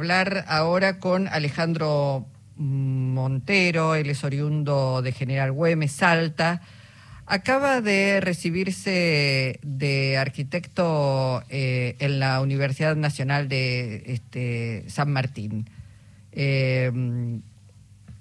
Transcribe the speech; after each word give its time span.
hablar 0.00 0.44
ahora 0.46 1.00
con 1.00 1.26
Alejandro 1.26 2.24
Montero, 2.54 3.96
él 3.96 4.08
es 4.10 4.22
oriundo 4.22 5.02
de 5.02 5.10
General 5.10 5.50
Güemes, 5.50 5.90
Salta. 5.90 6.62
Acaba 7.26 7.80
de 7.80 8.20
recibirse 8.20 9.58
de 9.60 10.16
arquitecto 10.16 11.42
eh, 11.48 11.96
en 11.98 12.20
la 12.20 12.40
Universidad 12.40 12.94
Nacional 12.94 13.48
de 13.48 14.04
este, 14.06 14.84
San 14.88 15.12
Martín. 15.12 15.68
Eh, 16.30 16.92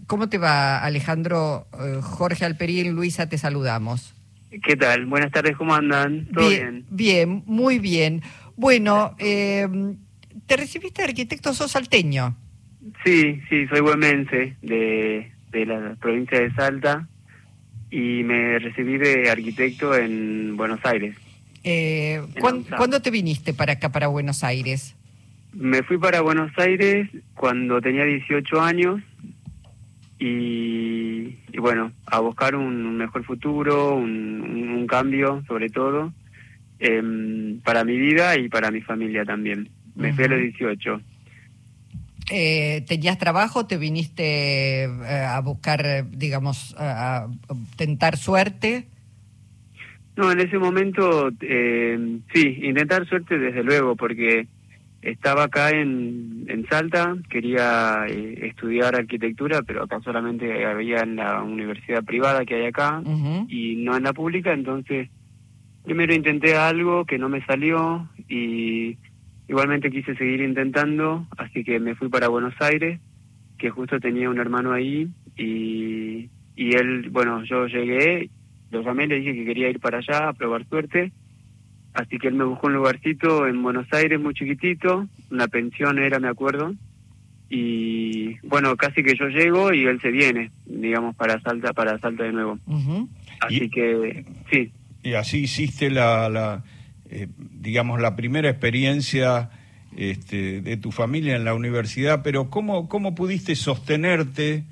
¿Cómo 0.08 0.30
te 0.30 0.40
va, 0.40 0.84
Alejandro? 0.84 1.68
Eh, 1.80 2.00
Jorge 2.02 2.44
Alperín, 2.44 2.94
Luisa, 2.94 3.30
te 3.30 3.38
saludamos. 3.38 4.16
¿Qué 4.64 4.76
tal? 4.78 5.06
Buenas 5.06 5.32
tardes, 5.32 5.56
¿cómo 5.56 5.76
andan? 5.76 6.26
¿Todo 6.34 6.50
bien? 6.50 6.86
Bien, 6.90 7.44
muy 7.46 7.78
bien. 7.78 8.24
Bueno, 8.56 9.16
eh, 9.20 9.68
¿Te 10.46 10.58
recibiste 10.58 11.02
de 11.02 11.10
arquitecto? 11.10 11.54
¿Sos 11.54 11.72
salteño? 11.72 12.36
Sí, 13.04 13.42
sí, 13.50 13.68
soy 13.68 13.82
huemense 13.82 14.56
de, 14.62 15.32
de 15.52 15.66
la 15.66 15.96
provincia 16.00 16.40
de 16.40 16.54
Salta 16.54 17.08
y 17.90 18.24
me 18.24 18.60
recibí 18.60 18.98
de 18.98 19.30
arquitecto 19.30 19.96
en 19.96 20.56
Buenos 20.58 20.80
Aires. 20.84 21.16
Eh, 21.64 22.22
¿Cuándo 22.40 23.02
te 23.02 23.12
viniste 23.12 23.54
para 23.54 23.74
acá, 23.74 23.90
para 23.92 24.08
Buenos 24.08 24.44
Aires? 24.44 24.96
Me 25.54 25.84
fui 25.84 25.98
para 25.98 26.22
Buenos 26.22 26.52
Aires 26.58 27.10
cuando 27.36 27.82
tenía 27.82 28.06
18 28.06 28.62
años 28.62 29.02
y, 30.20 31.36
bueno, 31.60 31.92
a 32.06 32.20
buscar 32.20 32.56
un 32.56 32.98
mejor 32.98 33.24
futuro, 33.24 33.96
un, 33.96 34.86
cambio 34.88 35.44
sobre 35.48 35.68
todo 35.68 36.14
em, 36.80 37.60
para 37.60 37.84
mi 37.84 37.98
vida 37.98 38.38
y 38.38 38.48
para 38.48 38.72
mi 38.72 38.80
familia 38.80 39.26
también. 39.26 39.68
Me 39.98 40.14
fui 40.14 40.26
a 40.26 40.28
los 40.28 40.40
18. 40.40 41.02
Eh, 42.30 42.84
¿Tenías 42.88 43.18
trabajo? 43.18 43.68
¿Te 43.68 43.78
viniste 43.78 44.84
eh, 44.84 44.90
a 45.28 45.40
buscar, 45.42 46.10
digamos, 46.10 46.76
a, 46.78 47.28
tentar 47.78 48.18
suerte? 48.18 48.88
No, 50.16 50.32
en 50.32 50.40
ese 50.40 50.58
momento 50.58 51.30
eh, 51.42 52.20
sí, 52.34 52.60
intentar 52.64 53.08
suerte 53.08 53.38
desde 53.38 53.64
luego, 53.64 53.96
porque 53.96 54.48
estaba 55.02 55.44
acá 55.44 55.70
en, 55.70 56.46
en 56.48 56.68
Salta, 56.68 57.16
quería 57.30 58.06
eh, 58.10 58.48
estudiar 58.48 58.96
arquitectura, 58.96 59.62
pero 59.62 59.84
acá 59.84 60.02
solamente 60.02 60.66
había 60.66 61.02
en 61.02 61.16
la 61.18 61.44
universidad 61.44 62.04
privada 62.04 62.46
que 62.46 62.56
hay 62.56 62.66
acá 62.66 63.02
y 63.48 63.76
no 63.78 63.96
en 63.96 64.04
la 64.04 64.14
pública, 64.14 64.54
entonces 64.54 65.10
primero 65.86 66.14
intenté 66.14 66.58
algo 66.58 67.06
que 67.06 67.18
no 67.18 67.30
me 67.30 67.46
salió 67.46 68.10
y 68.28 68.98
Igualmente 69.50 69.90
quise 69.90 70.16
seguir 70.16 70.42
intentando, 70.42 71.26
así 71.38 71.64
que 71.64 71.80
me 71.80 71.96
fui 71.96 72.10
para 72.10 72.28
Buenos 72.28 72.54
Aires, 72.60 73.00
que 73.58 73.70
justo 73.70 74.00
tenía 74.00 74.30
un 74.30 74.40
hermano 74.40 74.74
ahí 74.74 75.08
y, 75.38 76.30
y 76.56 76.76
él, 76.76 77.10
bueno, 77.12 77.44
yo 77.46 77.66
llegué, 77.68 78.30
lo 78.72 78.82
llamé, 78.82 79.08
le 79.08 79.20
dije 79.20 79.34
que 79.34 79.46
quería 79.46 79.70
ir 79.70 79.80
para 79.80 80.00
allá 80.00 80.28
a 80.28 80.34
probar 80.34 80.68
suerte, 80.68 81.14
así 81.94 82.18
que 82.18 82.28
él 82.28 82.34
me 82.34 82.44
buscó 82.44 82.68
un 82.68 82.74
lugarcito 82.74 83.48
en 83.48 83.64
Buenos 83.64 83.88
Aires 83.94 84.20
muy 84.20 84.34
chiquitito, 84.34 85.08
una 85.32 85.48
pensión 85.48 85.98
era, 85.98 86.20
me 86.20 86.28
acuerdo, 86.28 86.76
y 87.50 88.38
bueno, 88.46 88.76
casi 88.76 89.02
que 89.02 89.16
yo 89.16 89.30
llego 89.30 89.74
y 89.74 89.86
él 89.86 90.02
se 90.02 90.12
viene, 90.12 90.52
digamos, 90.66 91.16
para 91.16 91.40
Salta, 91.40 91.72
para 91.72 91.98
Salta 92.00 92.26
de 92.26 92.34
nuevo. 92.34 92.60
Así 93.40 93.70
que, 93.70 94.26
sí. 94.52 94.74
Y 95.04 95.14
así 95.14 95.44
hiciste 95.44 95.90
la... 95.90 96.28
la 96.28 96.64
eh, 97.10 97.28
digamos, 97.38 98.02
la 98.02 98.16
primera 98.16 98.50
experiencia 98.50 99.50
este, 99.96 100.62
de 100.62 100.78
tu 100.78 100.92
familia 100.92 101.36
en 101.36 101.46
la 101.46 101.54
universidad, 101.54 102.22
pero 102.24 102.50
¿cómo, 102.50 102.90
cómo 102.90 103.16
pudiste 103.16 103.56
sostenerte 103.56 104.64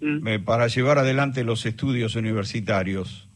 mm. 0.00 0.26
eh, 0.26 0.38
para 0.38 0.66
llevar 0.66 0.98
adelante 0.98 1.44
los 1.44 1.66
estudios 1.66 2.14
universitarios? 2.16 3.28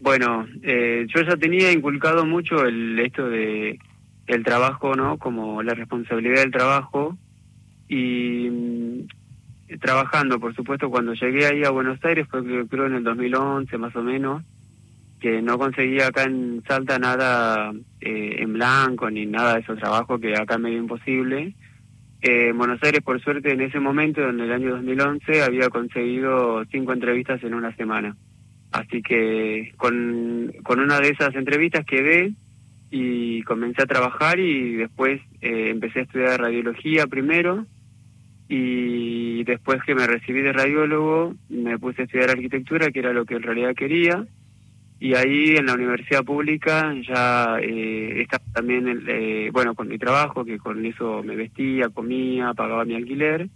Bueno, 0.00 0.46
eh, 0.62 1.06
yo 1.14 1.22
ya 1.22 1.36
tenía 1.36 1.72
inculcado 1.72 2.26
mucho 2.26 2.66
el 2.66 2.98
esto 2.98 3.28
de 3.28 3.78
el 4.26 4.44
trabajo, 4.44 4.94
¿no? 4.94 5.18
Como 5.18 5.62
la 5.62 5.74
responsabilidad 5.74 6.42
del 6.42 6.50
trabajo 6.50 7.16
y 7.88 8.48
mm, 8.50 9.78
trabajando, 9.80 10.38
por 10.38 10.54
supuesto, 10.54 10.90
cuando 10.90 11.14
llegué 11.14 11.46
ahí 11.46 11.64
a 11.64 11.70
Buenos 11.70 12.04
Aires 12.04 12.26
fue 12.28 12.44
creo 12.68 12.86
en 12.86 12.94
el 12.94 13.04
2011 13.04 13.78
más 13.78 13.94
o 13.96 14.02
menos 14.02 14.42
que 15.22 15.40
no 15.40 15.56
conseguía 15.56 16.08
acá 16.08 16.24
en 16.24 16.64
Salta 16.66 16.98
nada 16.98 17.72
eh, 18.00 18.36
en 18.40 18.52
blanco 18.54 19.08
ni 19.08 19.24
nada 19.24 19.54
de 19.54 19.60
esos 19.60 19.78
trabajos 19.78 20.20
que 20.20 20.34
acá 20.34 20.58
medio 20.58 20.78
imposible. 20.78 21.54
Eh, 22.20 22.48
en 22.48 22.58
Buenos 22.58 22.82
Aires, 22.82 23.02
por 23.02 23.22
suerte, 23.22 23.52
en 23.52 23.60
ese 23.60 23.78
momento, 23.78 24.28
en 24.28 24.40
el 24.40 24.52
año 24.52 24.70
2011, 24.70 25.42
había 25.44 25.68
conseguido 25.68 26.64
cinco 26.72 26.92
entrevistas 26.92 27.40
en 27.44 27.54
una 27.54 27.74
semana. 27.76 28.16
Así 28.72 29.00
que 29.00 29.72
con, 29.76 30.52
con 30.64 30.80
una 30.80 30.98
de 30.98 31.10
esas 31.10 31.34
entrevistas 31.36 31.86
quedé 31.86 32.34
y 32.90 33.42
comencé 33.42 33.82
a 33.82 33.86
trabajar 33.86 34.40
y 34.40 34.74
después 34.74 35.20
eh, 35.40 35.70
empecé 35.70 36.00
a 36.00 36.02
estudiar 36.02 36.40
radiología 36.40 37.06
primero 37.06 37.64
y 38.48 39.44
después 39.44 39.82
que 39.84 39.94
me 39.94 40.06
recibí 40.06 40.42
de 40.42 40.52
radiólogo 40.52 41.34
me 41.48 41.78
puse 41.78 42.02
a 42.02 42.04
estudiar 42.06 42.30
arquitectura, 42.30 42.90
que 42.90 42.98
era 42.98 43.12
lo 43.12 43.24
que 43.24 43.34
en 43.34 43.42
realidad 43.42 43.74
quería 43.74 44.26
y 45.02 45.16
ahí 45.16 45.56
en 45.56 45.66
la 45.66 45.74
universidad 45.74 46.22
pública 46.22 46.94
ya 47.04 47.56
eh, 47.60 48.24
también, 48.52 49.04
eh, 49.08 49.50
bueno, 49.52 49.74
con 49.74 49.88
mi 49.88 49.98
trabajo, 49.98 50.44
que 50.44 50.58
con 50.58 50.86
eso 50.86 51.24
me 51.24 51.34
vestía, 51.34 51.88
comía, 51.88 52.54
pagaba 52.54 52.84
mi 52.84 52.94
alquiler, 52.94 53.48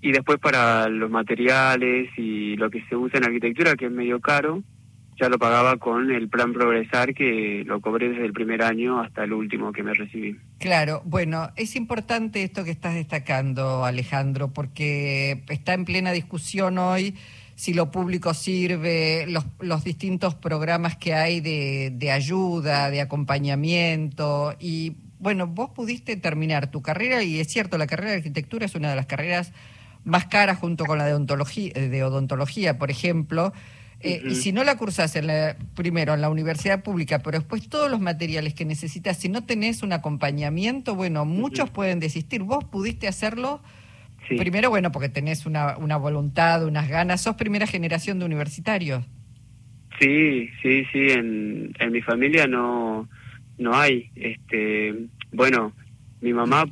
y 0.00 0.10
después 0.10 0.40
para 0.40 0.88
los 0.88 1.08
materiales 1.08 2.08
y 2.16 2.56
lo 2.56 2.70
que 2.70 2.82
se 2.88 2.96
usa 2.96 3.18
en 3.18 3.26
arquitectura, 3.26 3.76
que 3.76 3.86
es 3.86 3.92
medio 3.92 4.18
caro, 4.18 4.64
ya 5.16 5.28
lo 5.28 5.38
pagaba 5.38 5.76
con 5.76 6.10
el 6.10 6.28
plan 6.28 6.52
Progresar, 6.52 7.14
que 7.14 7.62
lo 7.64 7.80
cobré 7.80 8.08
desde 8.08 8.24
el 8.24 8.32
primer 8.32 8.60
año 8.60 9.00
hasta 9.00 9.22
el 9.22 9.32
último 9.32 9.70
que 9.70 9.84
me 9.84 9.94
recibí. 9.94 10.36
Claro, 10.58 11.02
bueno, 11.04 11.50
es 11.54 11.76
importante 11.76 12.42
esto 12.42 12.64
que 12.64 12.72
estás 12.72 12.94
destacando, 12.94 13.84
Alejandro, 13.84 14.52
porque 14.52 15.44
está 15.48 15.72
en 15.74 15.84
plena 15.84 16.10
discusión 16.10 16.78
hoy 16.78 17.14
si 17.56 17.74
lo 17.74 17.90
público 17.90 18.34
sirve, 18.34 19.26
los, 19.28 19.44
los 19.60 19.84
distintos 19.84 20.34
programas 20.34 20.96
que 20.96 21.14
hay 21.14 21.40
de, 21.40 21.92
de 21.94 22.10
ayuda, 22.10 22.90
de 22.90 23.00
acompañamiento 23.00 24.54
y 24.58 24.96
bueno, 25.18 25.46
vos 25.46 25.70
pudiste 25.70 26.16
terminar 26.16 26.70
tu 26.70 26.82
carrera 26.82 27.22
y 27.22 27.40
es 27.40 27.48
cierto, 27.48 27.78
la 27.78 27.86
carrera 27.86 28.10
de 28.10 28.16
arquitectura 28.18 28.66
es 28.66 28.74
una 28.74 28.90
de 28.90 28.96
las 28.96 29.06
carreras 29.06 29.52
más 30.04 30.26
caras 30.26 30.58
junto 30.58 30.84
con 30.84 30.98
la 30.98 31.06
de 31.06 31.12
odontología, 31.12 31.72
de 31.72 32.04
odontología 32.04 32.78
por 32.78 32.90
ejemplo. 32.90 33.52
Eh, 34.00 34.22
y 34.28 34.34
si 34.34 34.52
no 34.52 34.64
la 34.64 34.76
cursás 34.76 35.16
en 35.16 35.28
la, 35.28 35.56
primero 35.74 36.12
en 36.12 36.20
la 36.20 36.28
universidad 36.28 36.82
pública, 36.82 37.20
pero 37.20 37.38
después 37.38 37.66
todos 37.70 37.90
los 37.90 38.00
materiales 38.00 38.52
que 38.52 38.66
necesitas, 38.66 39.16
si 39.16 39.30
no 39.30 39.44
tenés 39.44 39.82
un 39.82 39.94
acompañamiento, 39.94 40.94
bueno, 40.94 41.24
muchos 41.24 41.70
pueden 41.70 42.00
desistir. 42.00 42.42
Vos 42.42 42.64
pudiste 42.64 43.08
hacerlo 43.08 43.62
Primero, 44.28 44.70
bueno, 44.70 44.90
porque 44.92 45.08
tenés 45.08 45.46
una, 45.46 45.76
una 45.76 45.96
voluntad, 45.96 46.64
unas 46.66 46.88
ganas. 46.88 47.22
¿Sos 47.22 47.36
primera 47.36 47.66
generación 47.66 48.18
de 48.18 48.24
universitarios? 48.24 49.04
Sí, 50.00 50.50
sí, 50.62 50.84
sí. 50.92 51.10
En, 51.10 51.72
en 51.78 51.92
mi 51.92 52.00
familia 52.02 52.46
no, 52.46 53.08
no 53.58 53.74
hay. 53.74 54.10
este 54.16 54.94
Bueno, 55.32 55.72
mi 56.20 56.32
mamá, 56.32 56.64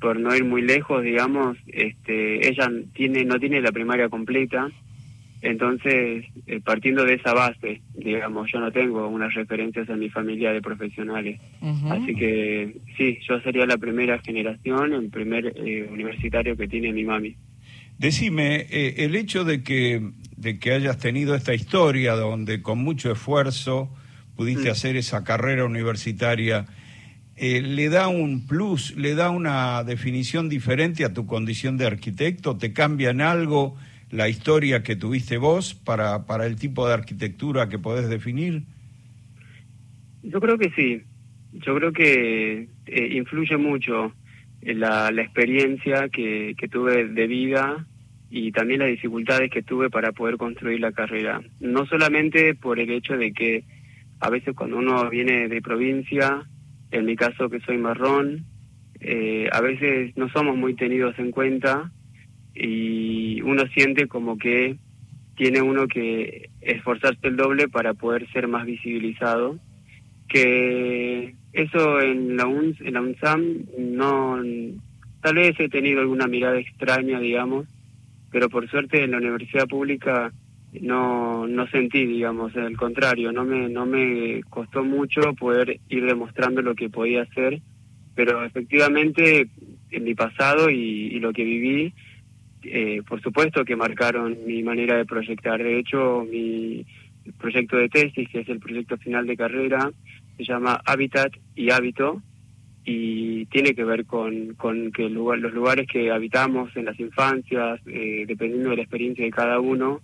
por 0.00 0.18
no 0.18 0.34
ir 0.34 0.44
muy 0.44 0.62
lejos, 0.62 1.02
digamos, 1.02 1.58
este 1.66 2.48
ella 2.48 2.70
tiene 2.94 3.24
no 3.24 3.38
tiene 3.38 3.60
la 3.60 3.72
primaria 3.72 4.08
completa 4.08 4.70
entonces, 5.42 6.24
eh, 6.46 6.60
partiendo 6.60 7.04
de 7.04 7.14
esa 7.14 7.34
base, 7.34 7.82
digamos, 7.94 8.50
yo 8.52 8.60
no 8.60 8.70
tengo 8.70 9.08
unas 9.08 9.34
referencias 9.34 9.88
en 9.88 9.98
mi 9.98 10.08
familia 10.08 10.52
de 10.52 10.62
profesionales. 10.62 11.40
Así 11.90 12.14
que 12.14 12.76
sí, 12.96 13.18
yo 13.28 13.40
sería 13.40 13.66
la 13.66 13.76
primera 13.76 14.20
generación, 14.20 14.92
el 14.92 15.10
primer 15.10 15.52
eh, 15.56 15.88
universitario 15.90 16.56
que 16.56 16.68
tiene 16.68 16.92
mi 16.92 17.04
mami. 17.04 17.34
Decime, 17.98 18.66
eh, 18.70 18.94
el 18.98 19.16
hecho 19.16 19.44
de 19.44 19.64
que, 19.64 20.10
de 20.36 20.60
que 20.60 20.74
hayas 20.74 20.98
tenido 20.98 21.34
esta 21.34 21.54
historia 21.54 22.14
donde 22.14 22.62
con 22.62 22.78
mucho 22.78 23.10
esfuerzo 23.10 23.90
pudiste 24.36 24.68
mm. 24.68 24.72
hacer 24.72 24.96
esa 24.96 25.24
carrera 25.24 25.64
universitaria, 25.64 26.66
¿le 27.36 27.88
da 27.88 28.06
un 28.06 28.46
plus, 28.46 28.96
le 28.96 29.16
da 29.16 29.30
una 29.30 29.82
definición 29.82 30.48
diferente 30.48 31.04
a 31.04 31.12
tu 31.12 31.26
condición 31.26 31.78
de 31.78 31.86
arquitecto? 31.86 32.56
¿Te 32.56 32.72
cambia 32.72 33.10
en 33.10 33.20
algo? 33.22 33.76
La 34.12 34.28
historia 34.28 34.82
que 34.82 34.94
tuviste 34.94 35.38
vos 35.38 35.74
para, 35.74 36.26
para 36.26 36.46
el 36.46 36.56
tipo 36.56 36.86
de 36.86 36.94
arquitectura 36.94 37.68
que 37.68 37.78
podés 37.78 38.08
definir? 38.08 38.62
Yo 40.22 40.40
creo 40.40 40.58
que 40.58 40.70
sí. 40.76 41.02
Yo 41.54 41.74
creo 41.76 41.92
que 41.92 42.68
eh, 42.86 43.08
influye 43.12 43.56
mucho 43.56 44.12
la, 44.60 45.10
la 45.10 45.22
experiencia 45.22 46.08
que, 46.10 46.54
que 46.56 46.68
tuve 46.68 47.08
de 47.08 47.26
vida 47.26 47.86
y 48.30 48.52
también 48.52 48.80
las 48.80 48.90
dificultades 48.90 49.50
que 49.50 49.62
tuve 49.62 49.90
para 49.90 50.12
poder 50.12 50.36
construir 50.36 50.80
la 50.80 50.92
carrera. 50.92 51.42
No 51.60 51.86
solamente 51.86 52.54
por 52.54 52.78
el 52.78 52.90
hecho 52.90 53.16
de 53.16 53.32
que 53.32 53.64
a 54.20 54.28
veces 54.28 54.54
cuando 54.54 54.76
uno 54.76 55.08
viene 55.08 55.48
de 55.48 55.62
provincia, 55.62 56.42
en 56.90 57.06
mi 57.06 57.16
caso 57.16 57.48
que 57.48 57.60
soy 57.60 57.78
marrón, 57.78 58.44
eh, 59.00 59.48
a 59.50 59.60
veces 59.62 60.16
no 60.16 60.28
somos 60.28 60.56
muy 60.56 60.74
tenidos 60.74 61.18
en 61.18 61.30
cuenta 61.30 61.90
y 62.54 63.40
uno 63.42 63.66
siente 63.68 64.08
como 64.08 64.38
que 64.38 64.76
tiene 65.36 65.62
uno 65.62 65.88
que 65.88 66.50
esforzarse 66.60 67.28
el 67.28 67.36
doble 67.36 67.68
para 67.68 67.94
poder 67.94 68.30
ser 68.32 68.48
más 68.48 68.66
visibilizado. 68.66 69.58
Que 70.28 71.34
eso 71.52 72.00
en 72.00 72.36
la, 72.36 72.44
en 72.44 72.94
la 72.94 73.00
UNSAM 73.00 73.42
no, 73.78 74.38
tal 75.20 75.34
vez 75.34 75.58
he 75.58 75.68
tenido 75.68 76.00
alguna 76.00 76.26
mirada 76.26 76.58
extraña, 76.58 77.20
digamos, 77.20 77.66
pero 78.30 78.48
por 78.48 78.68
suerte 78.68 79.04
en 79.04 79.10
la 79.12 79.18
universidad 79.18 79.68
pública 79.68 80.32
no 80.80 81.46
no 81.46 81.66
sentí 81.66 82.06
digamos 82.06 82.56
al 82.56 82.76
contrario 82.78 83.30
no 83.30 83.44
me 83.44 83.68
no 83.68 83.84
me 83.84 84.40
costó 84.48 84.82
mucho 84.82 85.34
poder 85.34 85.80
ir 85.90 86.06
demostrando 86.06 86.62
lo 86.62 86.74
que 86.74 86.88
podía 86.88 87.22
hacer 87.22 87.60
pero 88.14 88.42
efectivamente 88.42 89.48
en 89.90 90.04
mi 90.04 90.14
pasado 90.14 90.70
y, 90.70 91.20
lo 91.20 91.32
que 91.32 91.44
viví 91.44 91.92
eh, 92.64 93.02
por 93.08 93.20
supuesto 93.22 93.64
que 93.64 93.76
marcaron 93.76 94.38
mi 94.46 94.62
manera 94.62 94.96
de 94.96 95.04
proyectar 95.04 95.62
de 95.62 95.78
hecho 95.78 96.26
mi 96.30 96.86
proyecto 97.38 97.76
de 97.76 97.88
tesis 97.88 98.28
que 98.28 98.40
es 98.40 98.48
el 98.48 98.58
proyecto 98.58 98.96
final 98.98 99.26
de 99.26 99.36
carrera 99.36 99.90
se 100.36 100.44
llama 100.44 100.80
Habitat 100.84 101.32
y 101.54 101.70
Hábito 101.70 102.22
y 102.84 103.46
tiene 103.46 103.74
que 103.74 103.84
ver 103.84 104.06
con, 104.06 104.54
con 104.54 104.90
que 104.92 105.08
lugar, 105.08 105.38
los 105.38 105.52
lugares 105.52 105.86
que 105.86 106.10
habitamos 106.10 106.74
en 106.76 106.86
las 106.86 106.98
infancias, 106.98 107.80
eh, 107.86 108.24
dependiendo 108.26 108.70
de 108.70 108.76
la 108.76 108.82
experiencia 108.82 109.24
de 109.24 109.30
cada 109.30 109.60
uno, 109.60 110.00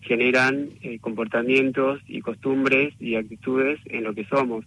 generan 0.00 0.68
eh, 0.82 0.98
comportamientos 1.00 2.00
y 2.08 2.20
costumbres 2.20 2.94
y 2.98 3.16
actitudes 3.16 3.80
en 3.86 4.04
lo 4.04 4.14
que 4.14 4.24
somos. 4.24 4.64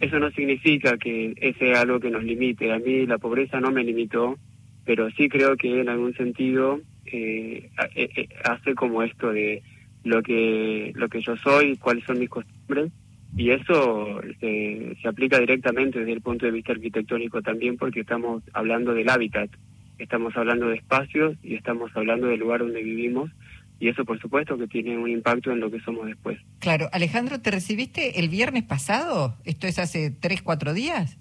Eso 0.00 0.18
no 0.18 0.30
significa 0.32 0.98
que 0.98 1.34
ese 1.36 1.72
algo 1.74 1.98
que 1.98 2.10
nos 2.10 2.24
limite. 2.24 2.72
A 2.72 2.78
mí 2.78 3.06
la 3.06 3.18
pobreza 3.18 3.60
no 3.60 3.70
me 3.70 3.84
limitó, 3.84 4.38
pero 4.84 5.10
sí 5.12 5.28
creo 5.28 5.56
que 5.56 5.80
en 5.80 5.88
algún 5.88 6.14
sentido 6.14 6.80
eh, 7.06 7.70
eh, 7.94 8.28
hace 8.44 8.74
como 8.74 9.02
esto 9.02 9.32
de 9.32 9.62
lo 10.04 10.22
que 10.22 10.92
lo 10.94 11.08
que 11.08 11.22
yo 11.22 11.36
soy, 11.36 11.76
cuáles 11.76 12.04
son 12.04 12.18
mis 12.18 12.28
costumbres 12.28 12.90
y 13.36 13.50
eso 13.50 14.20
se, 14.40 14.96
se 15.00 15.08
aplica 15.08 15.38
directamente 15.38 16.00
desde 16.00 16.12
el 16.12 16.20
punto 16.20 16.46
de 16.46 16.52
vista 16.52 16.72
arquitectónico 16.72 17.40
también 17.42 17.76
porque 17.76 18.00
estamos 18.00 18.42
hablando 18.52 18.92
del 18.92 19.08
hábitat, 19.08 19.50
estamos 19.98 20.36
hablando 20.36 20.68
de 20.68 20.76
espacios 20.76 21.36
y 21.42 21.54
estamos 21.54 21.90
hablando 21.94 22.26
del 22.26 22.40
lugar 22.40 22.60
donde 22.60 22.82
vivimos 22.82 23.30
y 23.78 23.88
eso 23.88 24.04
por 24.04 24.20
supuesto 24.20 24.58
que 24.58 24.66
tiene 24.66 24.98
un 24.98 25.08
impacto 25.08 25.50
en 25.50 25.60
lo 25.60 25.70
que 25.70 25.80
somos 25.80 26.06
después. 26.06 26.38
Claro, 26.58 26.88
Alejandro, 26.92 27.40
¿te 27.40 27.50
recibiste 27.50 28.20
el 28.20 28.28
viernes 28.28 28.64
pasado? 28.64 29.36
¿Esto 29.44 29.66
es 29.66 29.78
hace 29.78 30.10
tres, 30.10 30.42
cuatro 30.42 30.74
días? 30.74 31.18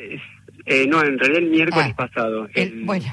eh, 0.00 0.20
no, 0.88 1.02
en 1.02 1.18
realidad 1.18 1.42
el 1.42 1.50
miércoles 1.50 1.88
ah, 1.90 1.96
pasado. 1.96 2.48
bueno. 2.84 3.06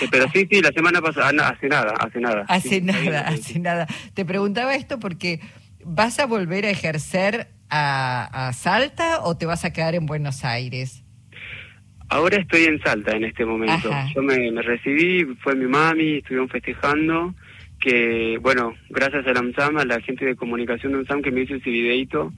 Eh, 0.00 0.08
pero 0.10 0.26
sí, 0.32 0.48
sí, 0.50 0.60
la 0.60 0.72
semana 0.72 1.00
pasada, 1.00 1.30
ah, 1.40 1.48
hace 1.50 1.68
nada, 1.68 1.94
hace 1.98 2.20
nada. 2.20 2.44
Hace 2.48 2.80
nada, 2.80 3.20
hace 3.28 3.58
nada. 3.58 3.86
Te 4.14 4.24
preguntaba 4.24 4.74
esto 4.74 4.98
porque 4.98 5.40
¿vas 5.84 6.18
a 6.18 6.26
volver 6.26 6.64
a 6.64 6.70
ejercer 6.70 7.48
a, 7.70 8.48
a 8.48 8.52
Salta 8.52 9.20
o 9.22 9.36
te 9.36 9.46
vas 9.46 9.64
a 9.64 9.72
quedar 9.72 9.94
en 9.94 10.06
Buenos 10.06 10.44
Aires? 10.44 11.04
Ahora 12.08 12.36
estoy 12.36 12.64
en 12.64 12.80
Salta 12.82 13.16
en 13.16 13.24
este 13.24 13.44
momento. 13.44 13.90
Yo 14.14 14.22
me, 14.22 14.50
me, 14.50 14.62
recibí, 14.62 15.24
fue 15.42 15.54
mi 15.54 15.66
mami, 15.66 16.18
estuvieron 16.18 16.48
festejando 16.48 17.34
que, 17.80 18.38
bueno, 18.40 18.74
gracias 18.90 19.26
a 19.26 19.32
la 19.32 19.40
UNSAM, 19.40 19.76
a 19.78 19.84
la 19.84 20.00
gente 20.00 20.24
de 20.24 20.36
comunicación 20.36 20.92
de 20.92 20.98
UNSAM 20.98 21.22
que 21.22 21.30
me 21.30 21.42
hizo 21.42 21.54
ese 21.54 21.70
videito 21.70 22.32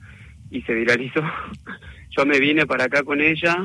y 0.49 0.61
se 0.63 0.73
viralizó. 0.73 1.21
Yo 2.11 2.25
me 2.25 2.39
vine 2.39 2.65
para 2.65 2.85
acá 2.85 3.03
con 3.03 3.21
ella, 3.21 3.55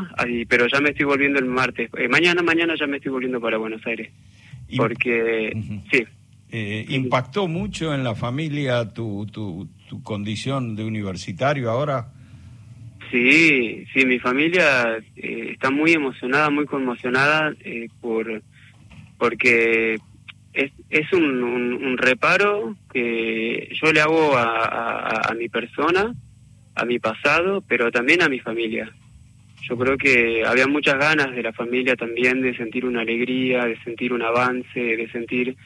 pero 0.48 0.66
ya 0.66 0.80
me 0.80 0.90
estoy 0.90 1.06
volviendo 1.06 1.38
el 1.38 1.46
martes. 1.46 1.90
Eh, 1.96 2.08
mañana, 2.08 2.42
mañana 2.42 2.74
ya 2.78 2.86
me 2.86 2.98
estoy 2.98 3.12
volviendo 3.12 3.40
para 3.40 3.56
Buenos 3.56 3.84
Aires. 3.86 4.10
Porque, 4.76 5.56
sí. 5.90 6.04
Eh, 6.50 6.84
¿Impactó 6.88 7.48
mucho 7.48 7.94
en 7.94 8.04
la 8.04 8.14
familia 8.14 8.92
tu, 8.92 9.26
tu, 9.26 9.68
tu 9.88 10.02
condición 10.02 10.76
de 10.76 10.84
universitario 10.84 11.70
ahora? 11.70 12.08
Sí, 13.10 13.84
sí, 13.92 14.04
mi 14.06 14.18
familia 14.18 14.98
eh, 15.16 15.50
está 15.52 15.70
muy 15.70 15.92
emocionada, 15.92 16.50
muy 16.50 16.66
conmocionada 16.66 17.54
por 18.00 18.42
porque 19.18 19.98
es, 20.52 20.70
es 20.90 21.12
un, 21.12 21.42
un, 21.42 21.98
reparo 21.98 22.76
que 22.92 23.70
yo 23.80 23.92
le 23.92 24.00
hago 24.00 24.36
a, 24.36 25.28
a, 25.28 25.34
mi 25.34 25.48
persona, 25.48 26.14
a 26.74 26.84
mi 26.84 26.98
pasado, 26.98 27.62
pero 27.66 27.90
también 27.90 28.22
a 28.22 28.28
mi 28.28 28.40
familia. 28.40 28.90
Yo 29.68 29.78
creo 29.78 29.96
que 29.96 30.44
había 30.44 30.66
muchas 30.66 30.98
ganas 30.98 31.34
de 31.34 31.42
la 31.42 31.52
familia 31.52 31.96
también 31.96 32.42
de 32.42 32.56
sentir 32.56 32.84
una 32.84 33.00
alegría, 33.00 33.64
de 33.64 33.82
sentir 33.82 34.12
un 34.12 34.22
avance, 34.22 34.78
de 34.78 35.08
sentir 35.10 35.56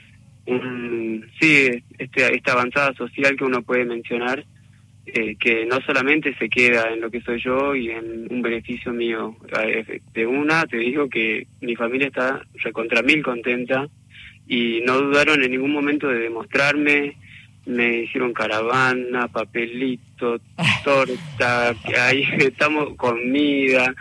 un, 0.46 1.26
sí, 1.40 1.68
este, 1.98 2.34
esta 2.34 2.52
avanzada 2.52 2.92
social 2.94 3.36
que 3.36 3.44
uno 3.44 3.62
puede 3.62 3.84
mencionar, 3.84 4.44
eh, 5.06 5.36
que 5.36 5.66
no 5.66 5.80
solamente 5.80 6.34
se 6.36 6.48
queda 6.48 6.92
en 6.92 7.00
lo 7.00 7.10
que 7.10 7.20
soy 7.22 7.40
yo 7.40 7.74
y 7.74 7.90
en 7.90 8.28
un 8.30 8.40
beneficio 8.40 8.92
mío. 8.92 9.36
Eh, 9.64 10.00
de 10.12 10.26
una, 10.26 10.64
te 10.66 10.76
digo 10.76 11.08
que 11.08 11.46
mi 11.60 11.74
familia 11.74 12.08
está 12.08 12.42
recontra 12.62 13.02
mil 13.02 13.22
contenta 13.22 13.88
y 14.46 14.80
no 14.84 14.98
dudaron 15.00 15.42
en 15.42 15.50
ningún 15.50 15.72
momento 15.72 16.08
de 16.08 16.20
demostrarme, 16.20 17.16
me 17.68 17.98
hicieron 17.98 18.32
caravana, 18.32 19.28
papelito, 19.28 20.40
torta, 20.84 21.74
ahí 22.00 22.24
estamos 22.38 22.96
comida, 22.96 23.94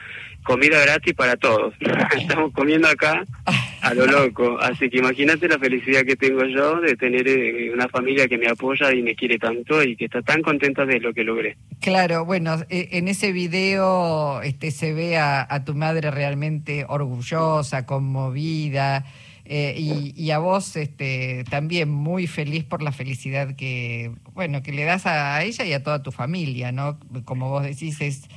comida 0.43 0.79
gratis 0.79 1.13
para 1.13 1.35
todos. 1.35 1.73
estamos 2.17 2.53
comiendo 2.53 2.87
acá 2.87 3.25
a 3.81 3.93
lo 3.93 4.05
loco, 4.05 4.57
así 4.59 4.89
que 4.89 4.99
imagínate 4.99 5.47
la 5.47 5.59
felicidad 5.59 6.03
que 6.03 6.15
tengo 6.15 6.45
yo 6.45 6.79
de 6.79 6.95
tener 6.95 7.27
eh, 7.27 7.69
una 7.73 7.89
familia 7.89 8.27
que 8.27 8.37
me 8.37 8.47
apoya 8.47 8.93
y 8.93 9.03
me 9.03 9.15
quiere 9.15 9.37
tanto 9.37 9.83
y 9.83 9.95
que 9.95 10.05
está 10.05 10.21
tan 10.21 10.41
contenta 10.41 10.85
de 10.85 10.99
lo 10.99 11.13
que 11.13 11.23
logré. 11.23 11.57
Claro, 11.81 12.25
bueno, 12.25 12.55
eh, 12.69 12.89
en 12.93 13.09
ese 13.09 13.33
video 13.33 14.41
este 14.41 14.71
se 14.71 14.93
ve 14.93 15.17
a, 15.17 15.45
a 15.47 15.65
tu 15.65 15.75
madre 15.75 16.09
realmente 16.09 16.85
orgullosa, 16.87 17.85
conmovida. 17.85 19.05
Eh, 19.49 20.13
y, 20.13 20.31
a 20.31 20.39
vos 20.39 20.75
este, 20.75 21.45
también 21.49 21.89
muy 21.89 22.27
feliz 22.27 22.65
por 22.65 22.83
la 22.83 22.91
felicidad 22.91 23.55
que, 23.55 24.11
bueno, 24.33 24.61
que 24.61 24.73
le 24.73 24.83
das 24.83 25.05
a 25.05 25.41
ella 25.41 25.63
y 25.63 25.71
a 25.71 25.81
toda 25.81 26.03
tu 26.03 26.11
familia, 26.11 26.73
¿no? 26.73 26.99
Como 27.23 27.49
vos 27.49 27.63
decís, 27.63 28.01
es 28.01 28.27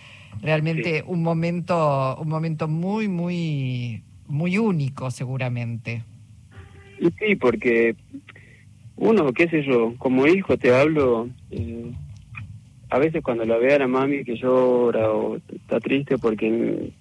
realmente 0.41 1.03
un 1.05 1.25
momento, 1.25 2.17
un 2.17 2.29
momento 2.29 2.69
muy, 2.69 3.09
muy, 3.09 4.05
muy 4.29 4.57
único 4.59 5.11
seguramente. 5.11 6.05
Y 7.01 7.07
sí, 7.19 7.35
porque 7.35 7.97
uno, 8.95 9.33
qué 9.33 9.49
sé 9.49 9.65
yo, 9.65 9.95
como 9.99 10.29
hijo 10.29 10.59
te 10.59 10.73
hablo, 10.73 11.29
eh, 11.51 11.91
a 12.89 13.01
veces 13.01 13.21
cuando 13.25 13.45
la 13.45 13.57
ve 13.57 13.75
a 13.75 13.81
la 13.81 13.89
mami 13.89 14.23
que 14.23 14.37
llora 14.37 15.11
o 15.11 15.39
está 15.39 15.81
triste 15.81 16.19
porque 16.19 16.93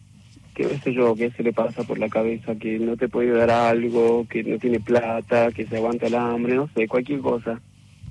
que 0.68 0.78
sé 0.80 0.94
yo, 0.94 1.16
que 1.16 1.32
se 1.32 1.44
le 1.44 1.54
pasa 1.54 1.84
por 1.84 2.00
la 2.00 2.10
cabeza, 2.10 2.56
que 2.56 2.80
no 2.80 2.98
te 2.98 3.08
puede 3.08 3.32
dar 3.32 3.50
algo, 3.50 4.28
que 4.28 4.44
no 4.44 4.58
tiene 4.58 4.80
plata, 4.80 5.52
que 5.52 5.66
se 5.66 5.78
aguanta 5.78 6.08
el 6.08 6.16
hambre, 6.16 6.56
no 6.56 6.70
sé, 6.76 6.88
cualquier 6.88 7.20
cosa. 7.22 7.62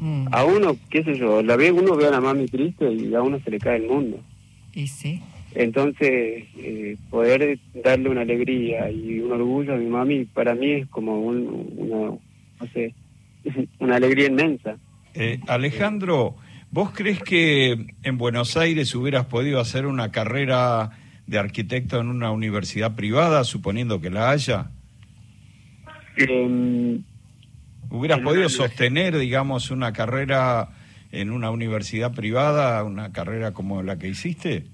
Mm. 0.00 0.28
A 0.32 0.44
uno, 0.44 0.76
qué 0.88 1.04
sé 1.04 1.18
yo, 1.18 1.42
la 1.42 1.56
ve, 1.56 1.70
uno 1.70 1.96
ve 1.96 2.06
a 2.06 2.10
la 2.10 2.20
mami 2.20 2.46
triste 2.46 2.90
y 2.90 3.14
a 3.14 3.20
uno 3.20 3.38
se 3.40 3.50
le 3.50 3.58
cae 3.58 3.76
el 3.76 3.86
mundo. 3.86 4.20
Y 4.72 4.86
sí. 4.86 5.20
Entonces, 5.54 6.44
eh, 6.56 6.96
poder 7.10 7.58
darle 7.74 8.08
una 8.08 8.22
alegría 8.22 8.90
y 8.90 9.20
un 9.20 9.32
orgullo 9.32 9.74
a 9.74 9.78
mi 9.78 9.86
mami, 9.86 10.24
para 10.24 10.54
mí 10.54 10.72
es 10.72 10.88
como 10.88 11.20
un, 11.20 11.74
una, 11.76 12.10
no 12.60 12.72
sé, 12.72 12.94
una 13.78 13.96
alegría 13.96 14.28
inmensa. 14.28 14.78
Eh, 15.12 15.40
Alejandro, 15.48 16.36
¿vos 16.70 16.92
crees 16.94 17.22
que 17.22 17.88
en 18.02 18.16
Buenos 18.16 18.56
Aires 18.56 18.94
hubieras 18.94 19.26
podido 19.26 19.60
hacer 19.60 19.84
una 19.84 20.10
carrera 20.12 20.97
de 21.28 21.38
arquitecto 21.38 22.00
en 22.00 22.08
una 22.08 22.30
universidad 22.30 22.96
privada, 22.96 23.44
suponiendo 23.44 24.00
que 24.00 24.08
la 24.08 24.30
haya? 24.30 24.70
Em, 26.16 27.02
¿Hubieras 27.90 28.20
podido 28.20 28.48
sostener, 28.48 29.16
digamos, 29.18 29.70
una 29.70 29.92
carrera 29.92 30.70
en 31.12 31.30
una 31.30 31.50
universidad 31.50 32.12
privada, 32.12 32.82
una 32.82 33.12
carrera 33.12 33.52
como 33.52 33.82
la 33.82 33.98
que 33.98 34.08
hiciste? 34.08 34.64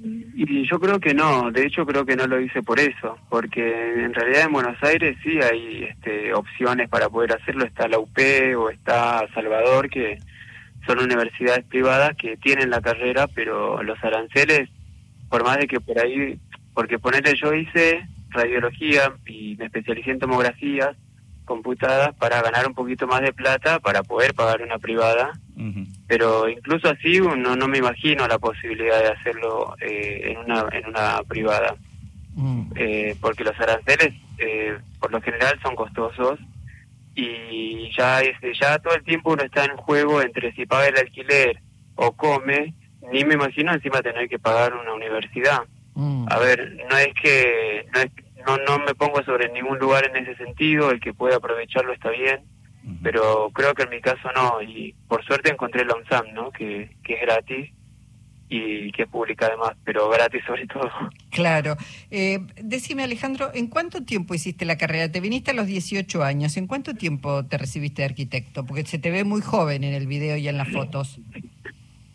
Y 0.00 0.68
yo 0.68 0.78
creo 0.78 1.00
que 1.00 1.14
no, 1.14 1.50
de 1.50 1.66
hecho 1.66 1.84
creo 1.84 2.04
que 2.04 2.16
no 2.16 2.26
lo 2.26 2.38
hice 2.38 2.62
por 2.62 2.78
eso, 2.78 3.18
porque 3.30 4.04
en 4.04 4.14
realidad 4.14 4.44
en 4.44 4.52
Buenos 4.52 4.76
Aires 4.82 5.16
sí 5.22 5.40
hay 5.40 5.84
este, 5.84 6.32
opciones 6.34 6.88
para 6.88 7.08
poder 7.08 7.32
hacerlo, 7.32 7.64
está 7.64 7.88
la 7.88 7.98
UP 7.98 8.16
o 8.56 8.70
está 8.70 9.26
Salvador, 9.34 9.88
que 9.90 10.18
son 10.86 11.00
universidades 11.00 11.64
privadas 11.64 12.14
que 12.16 12.36
tienen 12.36 12.70
la 12.70 12.80
carrera, 12.80 13.26
pero 13.26 13.82
los 13.82 14.02
aranceles 14.04 14.68
por 15.28 15.44
más 15.44 15.58
de 15.58 15.66
que 15.66 15.80
por 15.80 15.98
ahí, 15.98 16.38
porque 16.74 16.98
ponerle 16.98 17.34
yo 17.36 17.52
hice 17.54 18.06
radiología 18.30 19.12
y 19.26 19.56
me 19.56 19.66
especialicé 19.66 20.10
en 20.10 20.18
tomografías 20.18 20.96
computadas 21.44 22.14
para 22.16 22.42
ganar 22.42 22.66
un 22.66 22.74
poquito 22.74 23.06
más 23.06 23.22
de 23.22 23.32
plata 23.32 23.80
para 23.80 24.02
poder 24.02 24.34
pagar 24.34 24.60
una 24.60 24.78
privada, 24.78 25.32
pero 26.06 26.48
incluso 26.48 26.90
así 26.90 27.20
no, 27.20 27.56
no 27.56 27.68
me 27.68 27.78
imagino 27.78 28.28
la 28.28 28.38
posibilidad 28.38 29.02
de 29.02 29.08
hacerlo 29.08 29.74
eh, 29.80 30.32
en, 30.32 30.38
una, 30.38 30.66
en 30.72 30.86
una 30.86 31.22
privada. 31.26 31.74
mm. 32.34 32.72
eh, 32.76 33.16
porque 33.20 33.44
los 33.44 33.58
aranceles 33.58 34.14
eh, 34.38 34.78
por 35.00 35.10
lo 35.10 35.20
general 35.20 35.58
son 35.62 35.74
costosos 35.74 36.38
y 37.14 37.90
ya 37.96 38.20
este, 38.20 38.54
ya 38.54 38.78
todo 38.78 38.94
el 38.94 39.02
tiempo 39.02 39.32
uno 39.32 39.42
está 39.42 39.64
en 39.64 39.76
juego 39.76 40.22
entre 40.22 40.52
si 40.52 40.66
paga 40.66 40.86
el 40.86 40.98
alquiler 40.98 41.60
o 41.96 42.12
come, 42.12 42.74
ni 43.12 43.24
me 43.24 43.34
imagino 43.34 43.72
encima 43.72 44.02
tener 44.02 44.28
que 44.28 44.38
pagar 44.38 44.74
una 44.74 44.94
universidad. 44.94 45.62
Mm. 45.94 46.26
A 46.30 46.38
ver, 46.38 46.76
no 46.90 46.96
es 46.96 47.14
que 47.20 47.86
no, 47.94 48.00
es, 48.00 48.10
no, 48.46 48.56
no 48.58 48.84
me 48.84 48.94
pongo 48.94 49.22
sobre 49.24 49.50
ningún 49.52 49.78
lugar 49.78 50.06
en 50.06 50.16
ese 50.16 50.36
sentido, 50.36 50.90
el 50.90 51.00
que 51.00 51.14
puede 51.14 51.34
aprovecharlo 51.34 51.92
está 51.92 52.10
bien, 52.10 52.40
pero 53.02 53.50
creo 53.52 53.74
que 53.74 53.82
en 53.82 53.90
mi 53.90 54.00
caso 54.00 54.30
no, 54.34 54.62
y 54.62 54.94
por 55.08 55.24
suerte 55.24 55.50
encontré 55.50 55.82
el 55.82 55.90
ONSAM, 55.90 56.32
¿no? 56.32 56.50
que, 56.50 56.96
que 57.02 57.14
es 57.14 57.20
gratis 57.20 57.70
y 58.48 58.90
que 58.92 59.02
es 59.02 59.08
pública 59.08 59.46
además, 59.46 59.72
pero 59.84 60.08
gratis 60.08 60.42
sobre 60.46 60.66
todo. 60.66 60.90
Claro. 61.30 61.76
Eh, 62.10 62.40
decime 62.62 63.02
Alejandro, 63.02 63.50
¿en 63.52 63.66
cuánto 63.66 64.04
tiempo 64.04 64.34
hiciste 64.34 64.64
la 64.64 64.78
carrera? 64.78 65.12
Te 65.12 65.20
viniste 65.20 65.50
a 65.50 65.54
los 65.54 65.66
18 65.66 66.24
años, 66.24 66.56
¿en 66.56 66.66
cuánto 66.66 66.94
tiempo 66.94 67.44
te 67.44 67.58
recibiste 67.58 68.02
de 68.02 68.06
arquitecto? 68.06 68.64
Porque 68.64 68.86
se 68.86 68.98
te 68.98 69.10
ve 69.10 69.24
muy 69.24 69.42
joven 69.42 69.84
en 69.84 69.94
el 69.94 70.06
video 70.06 70.36
y 70.36 70.48
en 70.48 70.56
las 70.56 70.68
fotos. 70.68 71.20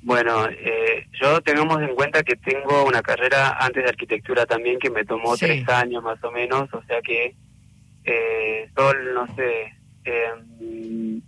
Bueno, 0.03 0.48
eh, 0.50 1.07
yo 1.13 1.39
tengamos 1.41 1.81
en 1.81 1.95
cuenta 1.95 2.24
que 2.24 2.36
tengo 2.36 2.86
una 2.86 3.01
carrera 3.01 3.57
antes 3.60 3.83
de 3.83 3.89
arquitectura 3.89 4.45
también 4.45 4.77
que 4.77 4.89
me 4.89 5.05
tomó 5.05 5.38
tres 5.38 5.67
años 5.69 6.03
más 6.03 6.22
o 6.24 6.31
menos, 6.31 6.67
o 6.74 6.83
sea 6.83 7.01
que 7.01 7.36
eh, 8.03 8.69
no 8.75 9.27
sé, 9.36 9.74
eh, 10.03 11.22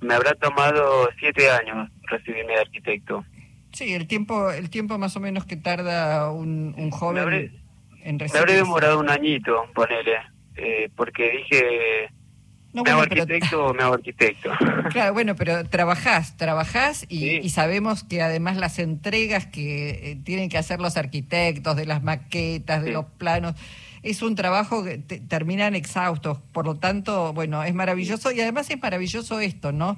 me 0.00 0.14
habrá 0.14 0.34
tomado 0.34 1.08
siete 1.18 1.50
años 1.50 1.90
recibirme 2.04 2.52
de 2.52 2.60
arquitecto. 2.60 3.24
Sí, 3.72 3.92
el 3.92 4.06
tiempo, 4.06 4.50
el 4.52 4.70
tiempo 4.70 4.98
más 4.98 5.16
o 5.16 5.20
menos 5.20 5.44
que 5.44 5.56
tarda 5.56 6.30
un, 6.30 6.74
un 6.76 6.90
joven 6.92 7.14
me 7.14 7.20
habré, 7.22 7.50
en 8.04 8.18
recibirse. 8.20 8.34
Me 8.34 8.38
habré 8.38 8.54
demorado 8.54 9.00
un 9.00 9.10
añito, 9.10 9.66
ponele, 9.74 10.18
eh, 10.56 10.90
porque 10.94 11.30
dije 11.30 12.08
no, 12.72 12.82
¿Me 12.84 12.90
hago 12.90 13.02
arquitecto 13.02 13.66
o 13.66 13.74
me 13.74 13.82
hago 13.82 13.94
arquitecto? 13.94 14.50
Claro, 14.90 15.12
bueno, 15.12 15.36
pero 15.36 15.64
trabajás, 15.64 16.36
trabajás 16.36 17.06
y, 17.08 17.48
sabemos 17.50 18.04
que 18.04 18.22
además 18.22 18.56
las 18.56 18.78
entregas 18.78 19.46
que 19.46 20.12
eh, 20.12 20.18
tienen 20.24 20.48
que 20.48 20.58
hacer 20.58 20.80
los 20.80 20.96
arquitectos 20.96 21.76
de 21.76 21.86
las 21.86 22.02
maquetas, 22.02 22.82
de 22.82 22.92
los 22.92 23.04
planos, 23.04 23.54
es 24.02 24.22
un 24.22 24.34
trabajo 24.34 24.84
que 24.84 24.98
terminan 24.98 25.74
exhaustos. 25.74 26.38
Por 26.52 26.66
lo 26.66 26.76
tanto, 26.76 27.32
bueno, 27.32 27.62
es 27.62 27.74
maravilloso 27.74 28.32
y 28.32 28.40
además 28.40 28.70
es 28.70 28.80
maravilloso 28.80 29.40
esto, 29.40 29.72
¿no? 29.72 29.96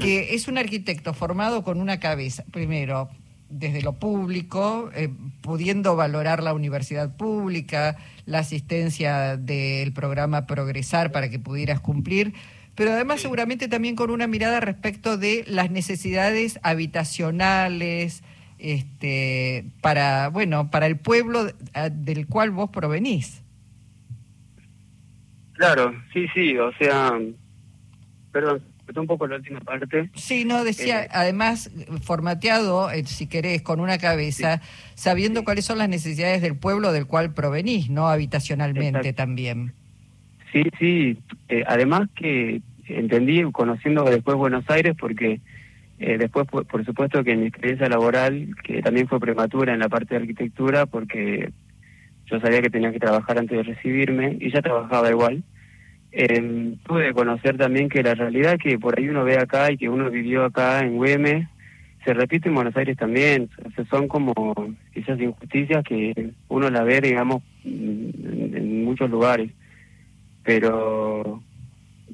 Que 0.00 0.34
es 0.34 0.48
un 0.48 0.58
arquitecto 0.58 1.14
formado 1.14 1.62
con 1.62 1.80
una 1.80 2.00
cabeza, 2.00 2.44
primero, 2.50 3.10
desde 3.58 3.82
lo 3.82 3.94
público, 3.94 4.90
eh, 4.94 5.08
pudiendo 5.40 5.96
valorar 5.96 6.42
la 6.42 6.54
universidad 6.54 7.16
pública, 7.16 7.96
la 8.26 8.40
asistencia 8.40 9.36
del 9.36 9.92
programa 9.92 10.46
Progresar 10.46 11.12
para 11.12 11.30
que 11.30 11.38
pudieras 11.38 11.80
cumplir, 11.80 12.34
pero 12.74 12.92
además 12.92 13.20
seguramente 13.20 13.68
también 13.68 13.94
con 13.94 14.10
una 14.10 14.26
mirada 14.26 14.60
respecto 14.60 15.16
de 15.16 15.44
las 15.46 15.70
necesidades 15.70 16.58
habitacionales, 16.62 18.24
este, 18.58 19.66
para, 19.80 20.28
bueno, 20.28 20.70
para 20.70 20.86
el 20.86 20.96
pueblo 20.96 21.46
del 21.92 22.26
cual 22.26 22.50
vos 22.50 22.70
provenís. 22.70 23.42
Claro, 25.52 25.94
sí, 26.12 26.26
sí, 26.34 26.58
o 26.58 26.72
sea, 26.72 27.12
perdón, 28.32 28.62
un 28.96 29.06
poco 29.06 29.26
la 29.26 29.36
última 29.36 29.60
parte. 29.60 30.10
Sí, 30.14 30.44
no, 30.44 30.64
decía, 30.64 31.04
eh, 31.04 31.08
además, 31.10 31.70
formateado, 32.02 32.90
eh, 32.90 33.04
si 33.04 33.26
querés, 33.26 33.62
con 33.62 33.80
una 33.80 33.98
cabeza, 33.98 34.60
sabiendo 34.94 35.44
cuáles 35.44 35.64
son 35.64 35.78
las 35.78 35.88
necesidades 35.88 36.42
del 36.42 36.56
pueblo 36.56 36.92
del 36.92 37.06
cual 37.06 37.32
provenís, 37.32 37.90
¿no? 37.90 38.08
Habitacionalmente 38.08 39.12
también. 39.12 39.72
Sí, 40.52 40.62
sí, 40.78 41.18
eh, 41.48 41.64
además 41.66 42.08
que 42.14 42.60
entendí, 42.86 43.42
conociendo 43.50 44.04
después 44.04 44.36
Buenos 44.36 44.68
Aires, 44.68 44.94
porque 44.98 45.40
después, 45.98 46.46
por, 46.46 46.66
por, 46.66 46.84
supuesto 46.84 47.24
que 47.24 47.32
en 47.32 47.40
mi 47.40 47.46
experiencia 47.46 47.88
laboral, 47.88 48.54
que 48.62 48.82
también 48.82 49.08
fue 49.08 49.20
prematura 49.20 49.72
en 49.72 49.78
la 49.78 49.88
parte 49.88 50.14
de 50.14 50.20
arquitectura, 50.20 50.84
porque 50.84 51.50
yo 52.26 52.40
sabía 52.40 52.60
que 52.60 52.68
tenía 52.68 52.92
que 52.92 52.98
trabajar 52.98 53.38
antes 53.38 53.56
de 53.56 53.62
recibirme, 53.62 54.36
y 54.38 54.50
ya 54.50 54.60
trabajaba 54.60 55.08
igual, 55.08 55.44
eh, 56.16 56.76
pude 56.86 57.12
conocer 57.12 57.56
también 57.56 57.88
que 57.88 58.02
la 58.02 58.14
realidad 58.14 58.56
que 58.62 58.78
por 58.78 58.96
ahí 58.96 59.08
uno 59.08 59.24
ve 59.24 59.36
acá 59.36 59.72
y 59.72 59.76
que 59.76 59.88
uno 59.88 60.10
vivió 60.10 60.44
acá 60.44 60.80
en 60.80 60.96
Güemes 60.96 61.48
se 62.04 62.14
repite 62.14 62.48
en 62.48 62.54
Buenos 62.54 62.76
Aires 62.76 62.96
también. 62.96 63.48
Son 63.90 64.08
como 64.08 64.54
esas 64.94 65.18
injusticias 65.18 65.82
que 65.84 66.32
uno 66.48 66.70
la 66.70 66.84
ve, 66.84 67.00
digamos, 67.00 67.42
en, 67.64 68.84
muchos 68.84 69.10
lugares. 69.10 69.50
Pero, 70.44 71.42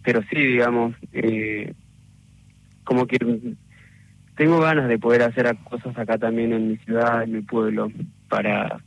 pero 0.05 0.23
sí, 0.31 0.37
digamos, 0.37 0.95
eh, 1.13 1.75
como 2.85 3.07
que 3.07 3.19
tengo 4.37 4.61
ganas 4.61 4.89
de 4.89 4.99
poder 4.99 5.23
hacer 5.23 5.55
cosas 5.69 5.99
acá 5.99 6.17
también 6.17 6.53
en 6.53 6.69
mi 6.69 6.77
ciudad, 6.79 7.25
en 7.25 7.33
mi 7.33 7.41
pueblo, 7.43 7.91
para 8.29 8.81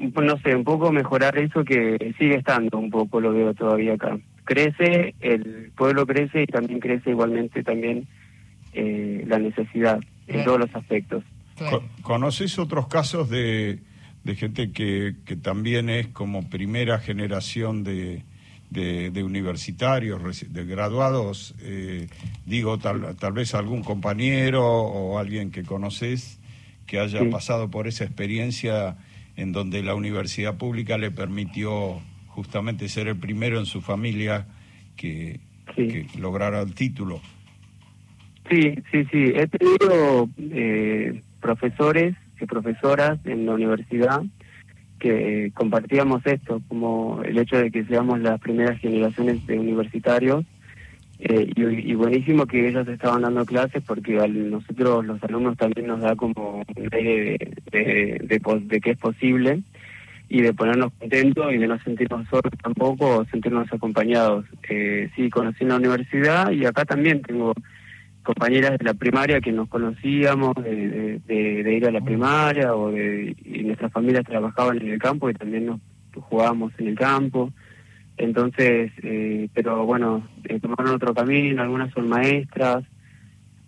no 0.00 0.38
sé, 0.38 0.54
un 0.54 0.64
poco 0.64 0.90
mejorar 0.90 1.38
eso 1.38 1.64
que 1.64 2.14
sigue 2.18 2.36
estando 2.36 2.78
un 2.78 2.90
poco, 2.90 3.20
lo 3.20 3.32
veo 3.32 3.54
todavía 3.54 3.94
acá. 3.94 4.18
Crece, 4.44 5.14
el 5.20 5.70
pueblo 5.76 6.06
crece 6.06 6.42
y 6.42 6.46
también 6.46 6.80
crece 6.80 7.10
igualmente 7.10 7.62
también 7.62 8.08
eh, 8.72 9.24
la 9.26 9.38
necesidad 9.38 10.00
en 10.26 10.44
todos 10.44 10.58
los 10.60 10.74
aspectos. 10.74 11.22
¿Conoces 12.02 12.58
otros 12.58 12.88
casos 12.88 13.28
de, 13.28 13.80
de 14.24 14.34
gente 14.34 14.72
que, 14.72 15.16
que 15.24 15.36
también 15.36 15.90
es 15.90 16.08
como 16.08 16.48
primera 16.48 16.98
generación 16.98 17.84
de, 17.84 18.22
de, 18.70 19.22
universitarios, 19.22 20.42
de 20.50 20.64
graduados? 20.64 21.54
Eh, 21.60 22.06
digo, 22.46 22.78
tal, 22.78 23.16
tal 23.16 23.32
vez 23.32 23.54
algún 23.54 23.82
compañero 23.82 24.64
o 24.64 25.18
alguien 25.18 25.50
que 25.50 25.62
conoces 25.62 26.40
que 26.86 26.98
haya 26.98 27.28
pasado 27.30 27.70
por 27.70 27.86
esa 27.86 28.04
experiencia 28.04 28.96
en 29.36 29.52
donde 29.52 29.82
la 29.82 29.94
universidad 29.94 30.56
pública 30.56 30.98
le 30.98 31.10
permitió 31.10 32.00
justamente 32.28 32.88
ser 32.88 33.08
el 33.08 33.16
primero 33.16 33.58
en 33.58 33.66
su 33.66 33.80
familia 33.80 34.46
que, 34.96 35.40
lograra 36.18 36.60
el 36.60 36.74
título. 36.74 37.20
Sí, 38.50 38.74
sí, 38.90 39.04
sí. 39.10 39.32
He 39.34 39.46
tenido 39.46 40.28
eh, 40.38 41.22
profesores 41.40 42.16
y 42.40 42.46
profesoras 42.46 43.18
en 43.24 43.46
la 43.46 43.52
universidad 43.52 44.22
que 44.98 45.50
compartíamos 45.54 46.24
esto, 46.26 46.60
como 46.68 47.22
el 47.24 47.38
hecho 47.38 47.56
de 47.56 47.70
que 47.70 47.84
seamos 47.84 48.20
las 48.20 48.38
primeras 48.40 48.78
generaciones 48.80 49.46
de 49.46 49.58
universitarios 49.58 50.44
eh, 51.22 51.52
y, 51.54 51.94
buenísimo 51.94 52.46
que 52.46 52.68
ellos 52.68 52.88
estaban 52.88 53.20
dando 53.20 53.44
clases 53.44 53.82
porque 53.86 54.18
a 54.18 54.26
nosotros 54.26 55.04
los 55.04 55.22
alumnos 55.22 55.54
también 55.58 55.86
nos 55.86 56.00
da 56.00 56.16
como 56.16 56.64
un 56.74 56.88
aire 56.92 57.36
de, 57.70 58.40
de, 58.40 58.80
que 58.80 58.90
es 58.92 58.98
posible 58.98 59.62
y 60.30 60.40
de 60.40 60.54
ponernos 60.54 60.92
contentos 60.98 61.52
y 61.52 61.58
de 61.58 61.66
no 61.66 61.78
sentirnos 61.80 62.26
solos 62.28 62.52
tampoco 62.62 63.18
o 63.18 63.24
sentirnos 63.26 63.70
acompañados. 63.70 64.46
Eh, 64.70 65.10
sí, 65.14 65.28
conocí 65.28 65.64
en 65.64 65.68
la 65.68 65.76
universidad 65.76 66.52
y 66.52 66.64
acá 66.64 66.86
también 66.86 67.20
tengo 67.20 67.52
compañeras 68.22 68.78
de 68.78 68.84
la 68.84 68.94
primaria 68.94 69.42
que 69.42 69.52
nos 69.52 69.68
conocíamos 69.68 70.54
de, 70.54 71.20
de, 71.26 71.74
ir 71.74 71.86
a 71.86 71.90
la 71.90 72.00
primaria 72.00 72.74
o 72.74 72.90
de 72.90 73.36
y 73.44 73.64
nuestras 73.64 73.92
familias 73.92 74.24
trabajaban 74.24 74.80
en 74.80 74.88
el 74.88 74.98
campo 74.98 75.28
y 75.28 75.34
también 75.34 75.66
nos 75.66 75.80
jugábamos 76.14 76.72
en 76.78 76.88
el 76.88 76.94
campo. 76.94 77.52
Entonces, 78.20 78.92
eh, 79.02 79.48
pero 79.54 79.86
bueno, 79.86 80.28
eh, 80.44 80.60
tomaron 80.60 80.94
otro 80.94 81.14
camino, 81.14 81.62
algunas 81.62 81.90
son 81.94 82.06
maestras, 82.06 82.84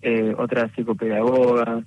eh, 0.03 0.35
otras 0.37 0.71
psicopedagogas. 0.77 1.85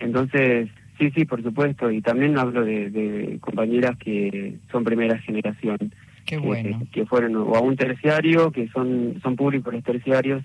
Entonces, 0.00 0.68
sí, 0.98 1.12
sí, 1.12 1.24
por 1.24 1.44
supuesto, 1.44 1.92
y 1.92 2.00
también 2.00 2.36
hablo 2.36 2.64
de, 2.64 3.38
compañeras 3.40 3.96
que 3.98 4.56
son 4.72 4.82
primera 4.82 5.16
generación. 5.18 5.94
Qué 6.26 6.38
bueno. 6.38 6.82
Que, 6.90 7.06
fueron 7.06 7.36
o 7.36 7.54
a 7.54 7.60
un 7.60 7.76
terciario, 7.76 8.50
que 8.50 8.68
son, 8.70 9.20
son 9.22 9.36
públicos 9.36 9.72
los 9.72 9.84
terciarios, 9.84 10.42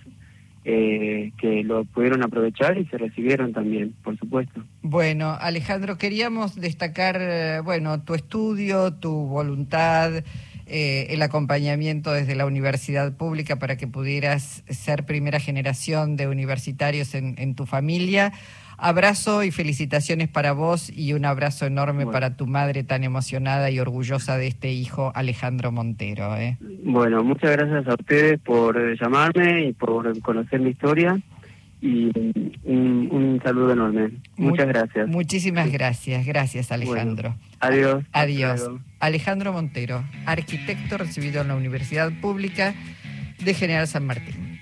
que 0.64 1.62
lo 1.66 1.86
pudieron 1.86 2.24
aprovechar 2.24 2.78
y 2.78 2.86
se 2.86 2.98
recibieron 3.00 3.52
también, 3.52 3.96
por 4.04 4.18
supuesto. 4.18 4.64
Bueno, 4.84 5.36
Alejandro, 5.42 5.98
queríamos 5.98 6.56
destacar, 6.56 7.64
bueno, 7.64 8.02
tu 8.04 8.14
estudio, 8.14 8.94
tu 8.94 9.12
voluntad, 9.12 10.24
eh, 10.66 11.08
el 11.10 11.22
acompañamiento 11.22 12.12
desde 12.12 12.36
la 12.36 12.46
universidad 12.46 13.16
pública 13.16 13.58
para 13.58 13.78
que 13.78 13.88
pudieras 13.88 14.64
ser 14.70 15.06
primera 15.06 15.40
generación 15.40 16.16
de 16.16 16.28
universitarios 16.28 17.16
en, 17.16 17.56
tu 17.56 17.66
familia. 17.66 18.34
Abrazo 18.78 19.44
y 19.44 19.52
felicitaciones 19.52 20.30
para 20.30 20.52
vos 20.52 20.90
y 20.90 21.14
un 21.14 21.26
abrazo 21.26 21.66
enorme 21.66 22.06
para 22.06 22.36
tu 22.36 22.48
madre 22.48 22.84
tan 22.84 23.04
emocionada 23.04 23.70
y 23.70 23.80
orgullosa 23.80 24.38
de 24.38 24.48
este 24.48 24.72
hijo 24.72 25.12
Alejandro 25.16 25.72
Montero. 25.72 26.36
¿eh? 26.36 26.58
Bueno, 26.84 27.24
muchas 27.24 27.52
gracias 27.52 27.88
a 27.88 27.94
ustedes 27.94 28.40
por 28.40 28.78
llamarme 29.00 29.68
y 29.68 29.74
por 29.74 30.20
conocer 30.22 30.60
mi 30.60 30.72
historia 30.72 31.22
y 31.84 32.10
un, 32.64 33.42
saludo 33.44 33.74
enorme. 33.74 34.12
Muchas 34.38 34.68
gracias. 34.68 35.08
Muchísimas 35.10 35.70
gracias, 35.70 36.26
gracias 36.26 36.72
Alejandro. 36.72 37.36
Adiós. 37.60 38.06
Adiós. 38.14 38.70
Alejandro 39.00 39.52
Montero, 39.52 40.02
arquitecto 40.26 40.98
recibido 40.98 41.42
en 41.42 41.50
la 41.50 41.56
Universidad 41.56 42.12
Pública 42.22 42.74
de 43.44 43.54
General 43.54 43.86
San 43.86 44.06
Martín. 44.06 44.53